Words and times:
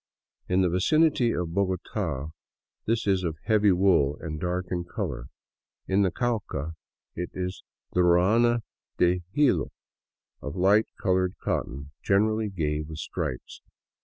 In 0.49 0.61
the 0.61 0.69
vicinity 0.69 1.31
of 1.31 1.53
Bogota 1.53 2.31
this 2.87 3.05
is 3.05 3.23
of 3.23 3.37
heavy 3.43 3.71
wool 3.71 4.17
and 4.19 4.39
dark 4.39 4.65
in 4.71 4.83
color; 4.83 5.27
in 5.87 6.01
the 6.01 6.09
Cauca 6.09 6.71
it 7.13 7.29
is 7.35 7.61
the 7.93 8.01
ruaria 8.01 8.63
de 8.97 9.21
hilo, 9.33 9.69
of 10.41 10.55
light 10.55 10.87
colored 10.99 11.35
cotton, 11.43 11.91
generally 12.01 12.49
gay 12.49 12.81
with 12.81 12.97
stripes. 12.97 13.61